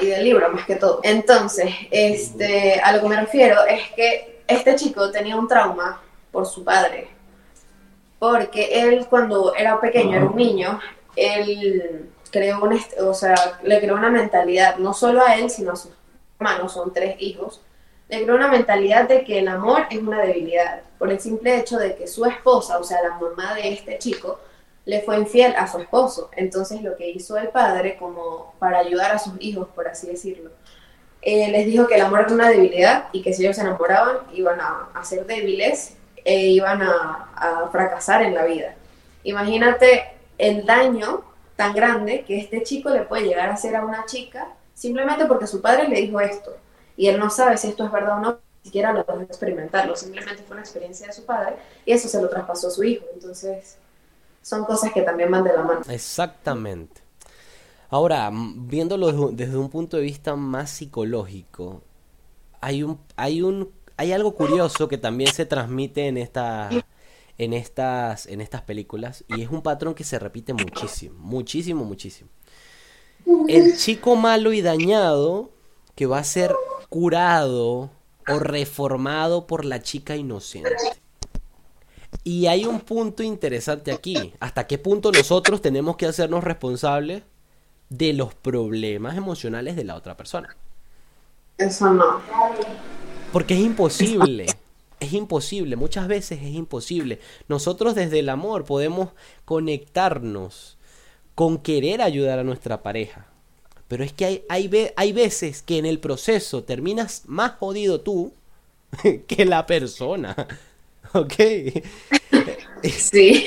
[0.00, 1.00] y del libro más que todo.
[1.02, 6.46] Entonces, este, a lo que me refiero es que este chico tenía un trauma por
[6.46, 7.08] su padre,
[8.18, 10.80] porque él cuando era pequeño, era un niño,
[11.16, 15.76] él creó una, o sea, le creó una mentalidad, no solo a él, sino a
[15.76, 15.92] sus
[16.38, 17.60] hermanos, son tres hijos,
[18.08, 21.78] le creó una mentalidad de que el amor es una debilidad, por el simple hecho
[21.78, 24.40] de que su esposa, o sea, la mamá de este chico,
[24.88, 26.30] le fue infiel a su esposo.
[26.34, 30.50] Entonces lo que hizo el padre, como para ayudar a sus hijos, por así decirlo,
[31.20, 34.16] eh, les dijo que el amor era una debilidad y que si ellos se enamoraban
[34.32, 38.76] iban a, ser débiles e iban a, a fracasar en la vida.
[39.24, 40.04] Imagínate
[40.38, 41.22] el daño
[41.58, 45.48] tan grande que este chico le puede llegar a hacer a una chica simplemente porque
[45.48, 46.56] su padre le dijo esto
[46.96, 48.30] y él no sabe si esto es verdad o no,
[48.62, 52.22] ni siquiera lo puede experimentarlo, simplemente fue una experiencia de su padre y eso se
[52.22, 53.04] lo traspasó a su hijo.
[53.12, 53.76] Entonces,
[54.40, 55.80] son cosas que también van de la mano.
[55.88, 57.00] Exactamente.
[57.90, 61.82] Ahora, viéndolo desde un punto de vista más psicológico,
[62.60, 66.70] hay un, hay un, hay algo curioso que también se transmite en esta,
[67.38, 72.28] en estas, en estas películas y es un patrón que se repite muchísimo, muchísimo, muchísimo
[73.48, 75.50] el chico malo y dañado
[75.94, 76.54] que va a ser
[76.88, 77.90] curado
[78.28, 80.70] o reformado por la chica inocente.
[82.24, 84.34] Y hay un punto interesante aquí.
[84.40, 87.22] ¿Hasta qué punto nosotros tenemos que hacernos responsables
[87.88, 90.56] de los problemas emocionales de la otra persona?
[91.56, 92.20] Eso no.
[93.32, 94.46] Porque es imposible.
[95.00, 95.76] Es imposible.
[95.76, 97.20] Muchas veces es imposible.
[97.48, 99.10] Nosotros desde el amor podemos
[99.44, 100.76] conectarnos
[101.34, 103.26] con querer ayudar a nuestra pareja.
[103.86, 108.32] Pero es que hay, hay, hay veces que en el proceso terminas más jodido tú
[109.26, 110.34] que la persona.
[111.14, 111.34] ¿Ok?
[112.82, 113.44] Sí.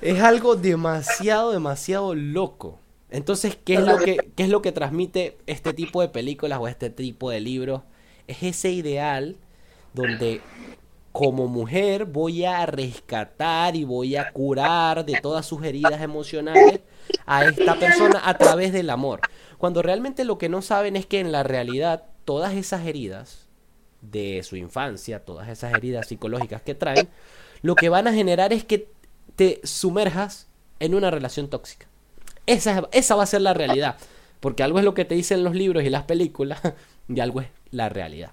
[0.00, 2.78] Es algo demasiado, demasiado loco.
[3.10, 6.68] Entonces, ¿qué es, lo que, ¿qué es lo que transmite este tipo de películas o
[6.68, 7.82] este tipo de libros?
[8.26, 9.36] Es ese ideal
[9.96, 10.42] donde
[11.10, 16.80] como mujer voy a rescatar y voy a curar de todas sus heridas emocionales
[17.24, 19.20] a esta persona a través del amor.
[19.56, 23.48] Cuando realmente lo que no saben es que en la realidad todas esas heridas
[24.02, 27.08] de su infancia, todas esas heridas psicológicas que traen,
[27.62, 28.90] lo que van a generar es que
[29.34, 30.48] te sumerjas
[30.80, 31.86] en una relación tóxica.
[32.44, 33.96] Esa, esa va a ser la realidad.
[34.40, 36.60] Porque algo es lo que te dicen los libros y las películas
[37.08, 38.32] y algo es la realidad.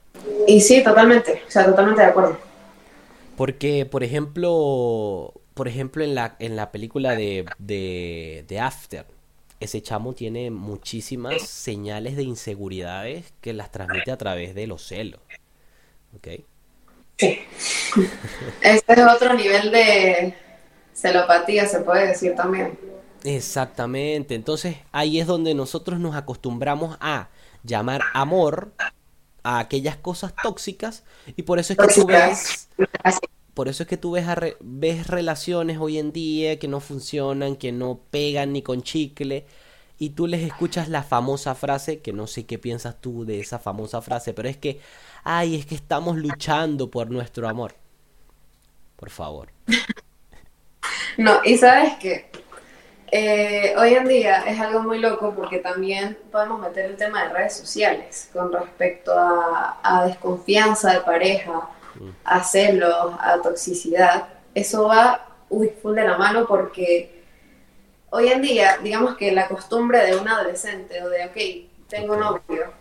[0.54, 2.38] Y sí, totalmente, o sea, totalmente de acuerdo.
[3.36, 9.08] Porque, por ejemplo, por ejemplo en la, en la película de, de, After,
[9.60, 15.22] ese chamo tiene muchísimas señales de inseguridades que las transmite a través de los celos.
[16.16, 16.28] ¿Ok?
[17.18, 17.40] Sí.
[18.62, 20.36] Este es otro nivel de
[20.94, 22.78] celopatía, se puede decir también.
[23.24, 24.36] Exactamente.
[24.36, 27.30] Entonces ahí es donde nosotros nos acostumbramos a
[27.64, 28.72] llamar amor
[29.44, 31.04] a aquellas cosas tóxicas
[31.36, 32.70] y por eso es que tú ves
[33.54, 34.26] por eso es que tú ves,
[34.62, 39.46] ves relaciones hoy en día que no funcionan, que no pegan ni con chicle,
[40.00, 43.60] y tú les escuchas la famosa frase, que no sé qué piensas tú de esa
[43.60, 44.80] famosa frase, pero es que,
[45.24, 47.76] ay, es que estamos luchando por nuestro amor.
[48.96, 49.50] Por favor.
[51.16, 52.30] No, y sabes que
[53.16, 57.30] eh, hoy en día es algo muy loco porque también podemos meter el tema de
[57.30, 62.10] redes sociales con respecto a, desconfianza de pareja, mm.
[62.24, 64.30] a celos, a toxicidad.
[64.56, 67.24] Eso va uy, full de la mano porque
[68.10, 72.74] hoy en día, digamos que la costumbre de un adolescente o de, ok, tengo novio,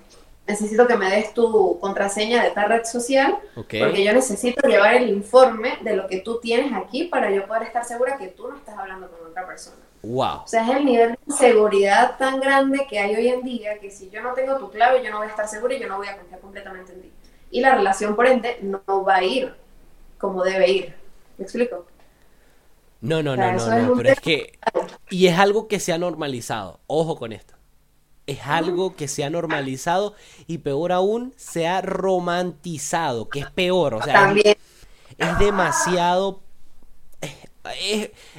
[0.47, 5.11] necesito que me des tu contraseña de tal red social, porque yo necesito llevar el
[5.11, 8.57] informe de lo que tú tienes aquí para yo poder estar segura que tú no
[8.57, 9.92] estás hablando con otra persona.
[10.03, 10.43] Wow.
[10.45, 13.91] O sea, es el nivel de seguridad tan grande que hay hoy en día que
[13.91, 15.97] si yo no tengo tu clave, yo no voy a estar segura y yo no
[15.97, 17.13] voy a confiar completamente en ti.
[17.51, 19.55] Y la relación, por ende, no va a ir
[20.19, 20.95] como debe ir.
[21.39, 21.87] ¿Me explico?
[23.01, 24.59] No, no, no, no, no, pero es que...
[25.11, 26.81] Y es algo que se ha normalizado.
[26.87, 27.55] Ojo con esto
[28.27, 30.15] es algo que se ha normalizado
[30.47, 36.41] y peor aún se ha romantizado, que es peor, o sea, es, demasiado,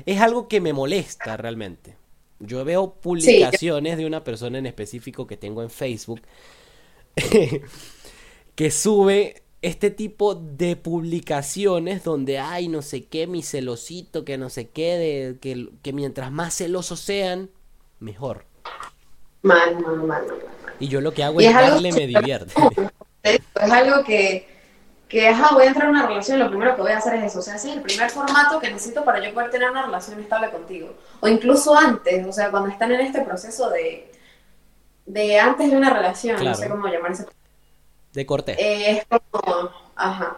[0.06, 1.96] es, algo que me molesta realmente.
[2.40, 6.22] Yo veo publicaciones de una persona en específico que tengo en Facebook
[8.56, 14.50] que sube este tipo de publicaciones donde hay no sé qué, mi celosito, que no
[14.50, 17.50] sé qué, de, que, que mientras más celosos sean,
[18.00, 18.46] mejor.
[19.42, 20.26] Mal, mal, mal, mal,
[20.80, 22.54] Y yo lo que hago es, darle, me divierte.
[23.24, 24.48] Es algo que,
[25.13, 27.26] que, ajá, voy a entrar en una relación, lo primero que voy a hacer es
[27.26, 27.38] eso.
[27.38, 30.19] O sea, ese es el primer formato que necesito para yo poder tener una relación
[30.19, 30.95] estable contigo.
[31.19, 34.12] O incluso antes, o sea, cuando están en este proceso de,
[35.06, 37.28] de antes de una relación, no sé cómo llamarse.
[38.12, 38.56] De corte.
[38.58, 40.38] Eh, es como, ajá.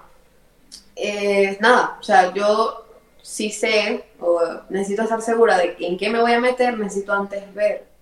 [0.97, 2.85] Eh, nada, o sea, yo
[3.21, 7.53] sí sé, o necesito estar segura de en qué me voy a meter, necesito antes
[7.53, 7.95] ver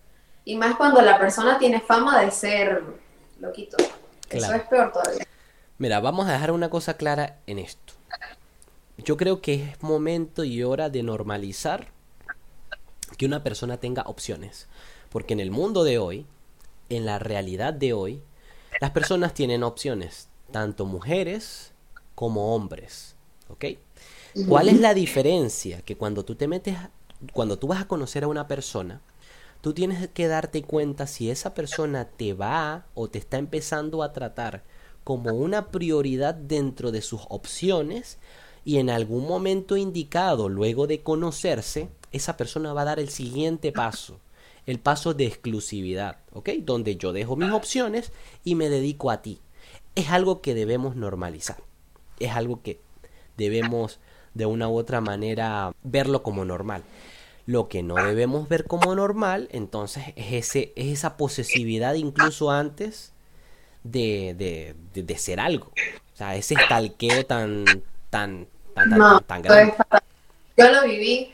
[0.43, 2.83] y más cuando la persona tiene fama de ser
[3.39, 3.77] loquito.
[4.29, 5.25] Eso es peor todavía.
[5.84, 7.91] Mira, vamos a dejar una cosa clara en esto.
[9.00, 11.89] Yo creo que es momento y hora de normalizar
[13.17, 14.69] que una persona tenga opciones.
[15.10, 16.26] Porque en el mundo de hoy,
[16.88, 18.22] en la realidad de hoy,
[18.80, 21.74] las personas tienen opciones, tanto mujeres
[22.15, 23.17] como hombres.
[23.50, 23.65] ¿Ok?
[24.48, 25.82] ¿Cuál es la diferencia?
[25.82, 26.78] Que cuando tú te metes,
[27.34, 29.02] cuando tú vas a conocer a una persona,
[29.60, 34.13] tú tienes que darte cuenta si esa persona te va o te está empezando a
[34.13, 34.63] tratar
[35.03, 38.17] como una prioridad dentro de sus opciones
[38.65, 43.71] y en algún momento indicado, luego de conocerse, esa persona va a dar el siguiente
[43.71, 44.19] paso,
[44.65, 46.49] el paso de exclusividad, ¿ok?
[46.61, 48.11] Donde yo dejo mis opciones
[48.43, 49.39] y me dedico a ti.
[49.95, 51.57] Es algo que debemos normalizar,
[52.19, 52.79] es algo que
[53.37, 53.99] debemos
[54.33, 56.83] de una u otra manera verlo como normal.
[57.45, 63.12] Lo que no debemos ver como normal, entonces, es, ese, es esa posesividad incluso antes
[63.84, 65.67] de, de, ser algo.
[66.13, 67.65] O sea, ese estalqueo tan,
[68.10, 69.74] tan, tan, tan, grande.
[70.56, 71.34] Yo lo viví,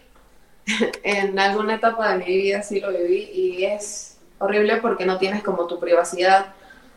[1.04, 5.44] en alguna etapa de mi vida sí lo viví, y es horrible porque no tienes
[5.44, 6.54] como tu privacidad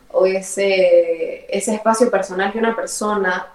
[0.09, 3.47] o ese, ese espacio personal que una persona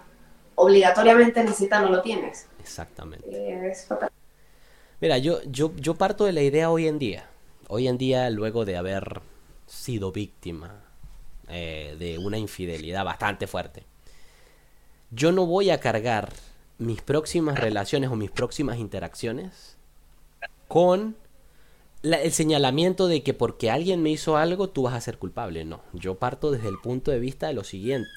[0.57, 2.47] obligatoriamente necesita, no lo tienes.
[2.61, 3.71] Exactamente.
[3.71, 4.11] es fatal.
[5.01, 7.29] Mira, yo, yo, yo parto de la idea hoy en día.
[7.69, 9.21] Hoy en día, luego de haber
[9.67, 10.88] sido víctima
[11.49, 13.85] eh, de una infidelidad bastante fuerte,
[15.11, 16.33] yo no voy a cargar
[16.79, 19.77] mis próximas relaciones o mis próximas interacciones
[20.69, 21.17] con
[22.03, 25.65] el señalamiento de que porque alguien me hizo algo tú vas a ser culpable.
[25.65, 28.11] No, yo parto desde el punto de vista de lo siguiente.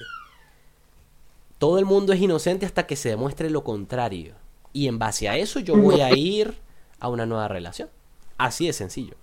[1.58, 4.36] Todo el mundo es inocente hasta que se demuestre lo contrario.
[4.74, 6.56] Y en base a eso yo voy a ir
[7.00, 7.89] a una nueva relación.
[8.38, 9.15] Así de sencillo.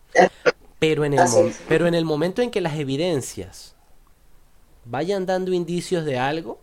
[0.78, 1.26] Pero en, el
[1.68, 3.74] pero en el momento en que las evidencias
[4.88, 6.58] vayan dando indicios de algo,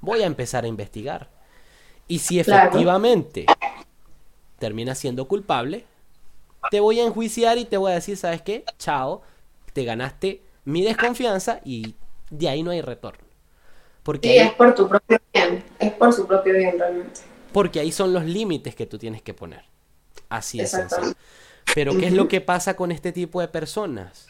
[0.00, 1.28] voy a empezar a investigar.
[2.08, 3.46] Y si efectivamente
[4.58, 5.84] termina siendo culpable,
[6.70, 8.64] te voy a enjuiciar y te voy a decir, ¿sabes qué?
[8.78, 9.22] Chao,
[9.72, 11.94] te ganaste mi desconfianza y
[12.30, 13.24] de ahí no hay retorno.
[14.02, 17.20] Porque es por tu propio bien, es por su propio bien realmente.
[17.52, 19.64] Porque ahí son los límites que tú tienes que poner.
[20.28, 20.76] Así es
[21.74, 24.28] Pero ¿qué es lo que pasa con este tipo de personas?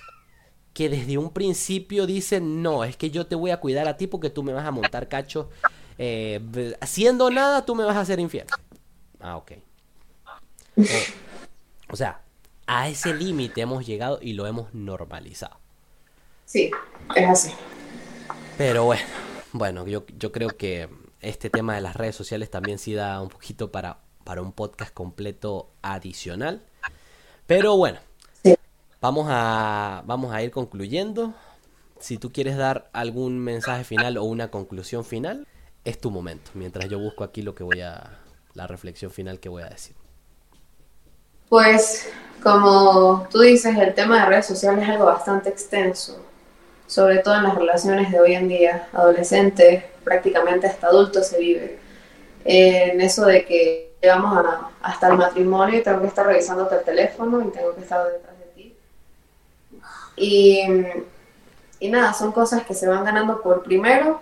[0.76, 4.06] Que desde un principio dicen, no, es que yo te voy a cuidar a ti
[4.06, 5.48] porque tú me vas a montar cacho.
[5.96, 6.38] Eh,
[6.82, 8.44] haciendo nada, tú me vas a hacer infiel.
[9.18, 9.52] Ah, ok.
[11.88, 12.20] o sea,
[12.66, 15.56] a ese límite hemos llegado y lo hemos normalizado.
[16.44, 16.70] Sí,
[17.14, 17.52] es así.
[18.58, 19.02] Pero bueno,
[19.52, 20.90] bueno, yo, yo creo que
[21.22, 24.92] este tema de las redes sociales también sí da un poquito para, para un podcast
[24.92, 26.62] completo adicional.
[27.46, 27.98] Pero bueno,
[29.00, 31.34] vamos, a, vamos a ir concluyendo.
[31.98, 35.46] Si tú quieres dar algún mensaje final o una conclusión final,
[35.84, 36.50] es tu momento.
[36.54, 38.18] Mientras yo busco aquí lo que voy a,
[38.56, 39.94] la reflexión final que voy a decir.
[41.48, 42.10] Pues,
[42.42, 46.24] como tú dices, el tema de redes sociales es algo bastante extenso,
[46.86, 51.78] sobre todo en las relaciones de hoy en día, adolescentes, prácticamente hasta adultos se vive.
[52.44, 54.44] en eso de que llegamos
[54.80, 58.35] hasta el matrimonio y tengo que estar revisándote el teléfono y tengo que estar detrás.
[60.16, 60.62] Y,
[61.78, 64.20] y nada, son cosas que se van ganando por primero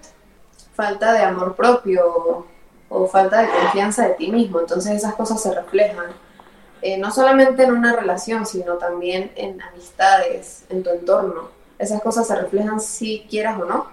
[0.74, 2.46] falta de amor propio
[2.88, 4.60] o, falta de confianza de ti mismo.
[4.60, 6.06] Entonces esas cosas se reflejan
[6.82, 11.48] eh, no solamente en una relación, sino también en amistades, en tu entorno.
[11.78, 13.86] Esas cosas se reflejan si quieras o no.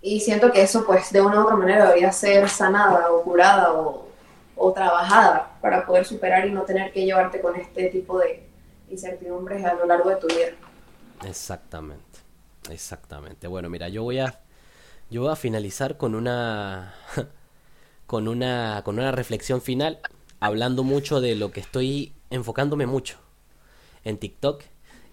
[0.00, 3.72] Y siento que eso, pues, de una u otra manera debería ser sanada o curada
[3.72, 4.06] o,
[4.54, 8.47] o trabajada para poder superar y no tener que llevarte con este tipo de
[8.90, 10.48] incertidumbres a lo largo de tu vida.
[11.26, 12.20] Exactamente,
[12.70, 13.46] exactamente.
[13.46, 14.40] Bueno, mira, yo voy a
[15.10, 16.94] yo voy a finalizar con una
[18.06, 20.00] con una con una reflexión final,
[20.40, 23.18] hablando mucho de lo que estoy enfocándome mucho
[24.04, 24.62] en TikTok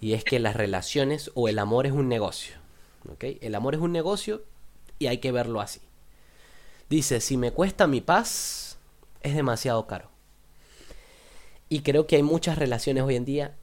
[0.01, 2.55] y es que las relaciones o el amor es un negocio.
[3.11, 3.23] ¿ok?
[3.41, 4.43] El amor es un negocio
[4.99, 5.81] y hay que verlo así.
[6.89, 8.77] Dice, si me cuesta mi paz,
[9.21, 10.09] es demasiado caro.
[11.67, 13.55] Y creo que hay muchas relaciones hoy en día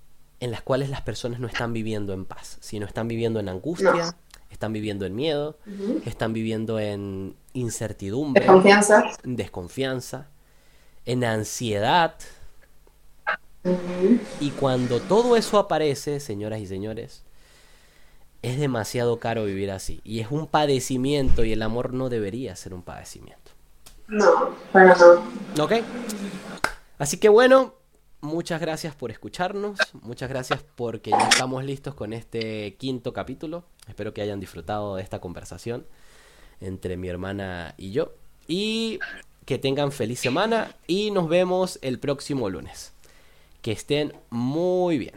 [0.43, 4.17] en las cuales las personas no están viviendo en paz, sino están viviendo en angustia,
[4.51, 5.57] están viviendo en miedo,
[6.05, 10.27] están viviendo en incertidumbre, desconfianza, desconfianza
[11.07, 12.17] en ansiedad.
[14.41, 17.23] Y cuando todo eso aparece, señoras y señores,
[18.43, 20.01] es demasiado caro vivir así.
[20.03, 23.53] Y es un padecimiento y el amor no debería ser un padecimiento.
[24.09, 25.23] No, para nada.
[25.61, 25.73] ¿Ok?
[26.99, 27.75] Así que bueno,
[28.23, 33.65] muchas gracias por escucharnos, muchas gracias porque ya estamos listos con este quinto capítulo.
[33.87, 35.87] Espero que hayan disfrutado de esta conversación
[36.61, 38.15] entre mi hermana y yo.
[38.49, 39.01] Y
[39.45, 42.95] que tengan feliz semana y nos vemos el próximo lunes.
[43.61, 45.15] Que estén muy bien.